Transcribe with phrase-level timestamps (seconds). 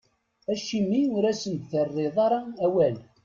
[0.53, 2.95] Acimi ur asen-terriḍ ara awal?